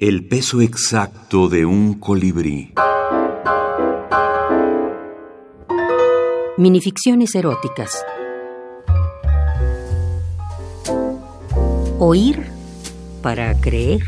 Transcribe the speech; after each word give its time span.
El 0.00 0.24
peso 0.28 0.60
exacto 0.60 1.48
de 1.48 1.66
un 1.66 1.94
colibrí. 1.94 2.72
Minificciones 6.56 7.34
eróticas. 7.34 8.04
Oír 11.98 12.46
para 13.22 13.60
creer. 13.60 14.02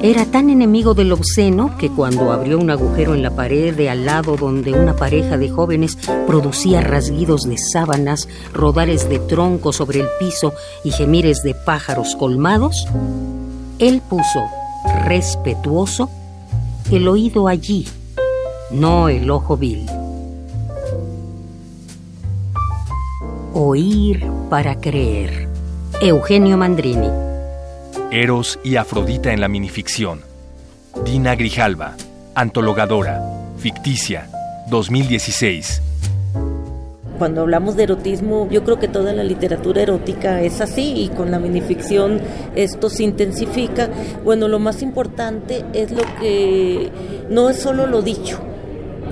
Era 0.00 0.24
tan 0.26 0.48
enemigo 0.48 0.94
del 0.94 1.10
obsceno 1.10 1.76
que 1.76 1.90
cuando 1.90 2.30
abrió 2.30 2.56
un 2.60 2.70
agujero 2.70 3.16
en 3.16 3.22
la 3.22 3.34
pared 3.34 3.74
de 3.74 3.90
al 3.90 4.06
lado 4.06 4.36
donde 4.36 4.72
una 4.72 4.94
pareja 4.94 5.36
de 5.36 5.50
jóvenes 5.50 5.98
producía 6.24 6.80
rasguidos 6.82 7.42
de 7.48 7.58
sábanas, 7.58 8.28
rodares 8.52 9.08
de 9.08 9.18
troncos 9.18 9.74
sobre 9.74 9.98
el 10.00 10.06
piso 10.20 10.54
y 10.84 10.92
gemires 10.92 11.42
de 11.42 11.54
pájaros 11.54 12.14
colmados, 12.14 12.86
él 13.80 14.00
puso, 14.08 14.44
respetuoso, 15.04 16.08
el 16.92 17.08
oído 17.08 17.48
allí, 17.48 17.88
no 18.70 19.08
el 19.08 19.28
ojo 19.28 19.56
vil. 19.56 19.84
Oír 23.52 24.24
para 24.48 24.80
creer. 24.80 25.48
Eugenio 26.00 26.56
Mandrini. 26.56 27.27
Eros 28.10 28.58
y 28.64 28.76
Afrodita 28.76 29.34
en 29.34 29.42
la 29.42 29.48
minificción. 29.48 30.22
Dina 31.04 31.36
Grijalva, 31.36 31.94
antologadora, 32.34 33.22
ficticia, 33.58 34.30
2016. 34.70 35.82
Cuando 37.18 37.42
hablamos 37.42 37.76
de 37.76 37.82
erotismo, 37.82 38.48
yo 38.50 38.64
creo 38.64 38.78
que 38.78 38.88
toda 38.88 39.12
la 39.12 39.24
literatura 39.24 39.82
erótica 39.82 40.40
es 40.40 40.62
así 40.62 40.94
y 41.02 41.08
con 41.10 41.30
la 41.30 41.38
minificción 41.38 42.22
esto 42.56 42.88
se 42.88 43.02
intensifica. 43.02 43.90
Bueno, 44.24 44.48
lo 44.48 44.58
más 44.58 44.80
importante 44.80 45.66
es 45.74 45.90
lo 45.90 46.04
que 46.18 46.90
no 47.28 47.50
es 47.50 47.58
solo 47.58 47.86
lo 47.86 48.00
dicho, 48.00 48.40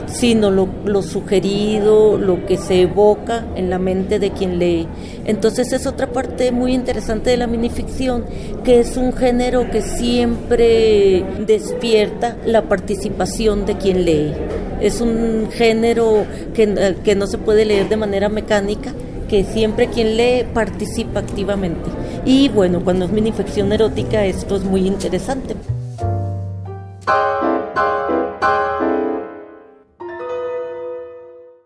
sino 0.06 0.50
lo, 0.50 1.02
sugerido, 1.02 2.16
lo 2.18 2.46
que 2.46 2.56
se 2.56 2.82
evoca 2.82 3.44
en 3.56 3.70
la 3.70 3.78
mente 3.78 4.18
de 4.18 4.30
quien 4.30 4.58
lee. 4.58 4.86
Entonces 5.24 5.72
es 5.72 5.86
otra 5.86 6.12
parte 6.12 6.52
muy 6.52 6.72
interesante 6.74 7.30
de 7.30 7.36
la 7.36 7.46
minificción, 7.46 8.24
que 8.64 8.80
es 8.80 8.96
un 8.96 9.12
género 9.12 9.70
que 9.70 9.82
siempre 9.82 11.24
despierta 11.46 12.36
la 12.44 12.62
participación 12.62 13.66
de 13.66 13.76
quien 13.76 14.04
lee. 14.04 14.32
Es 14.80 15.00
un 15.00 15.48
género 15.50 16.26
que, 16.54 16.96
que 17.02 17.14
no 17.14 17.26
se 17.26 17.38
puede 17.38 17.64
leer 17.64 17.88
de 17.88 17.96
manera 17.96 18.28
mecánica, 18.28 18.92
que 19.28 19.44
siempre 19.44 19.88
quien 19.88 20.16
lee 20.16 20.44
participa 20.54 21.20
activamente. 21.20 21.90
Y 22.24 22.48
bueno, 22.48 22.82
cuando 22.84 23.06
es 23.06 23.12
minificción 23.12 23.72
erótica 23.72 24.24
esto 24.24 24.56
es 24.56 24.64
muy 24.64 24.86
interesante. 24.86 25.54